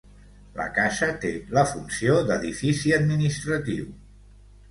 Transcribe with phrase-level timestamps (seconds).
[0.59, 3.87] La casa té la funció d'edifici administratiu.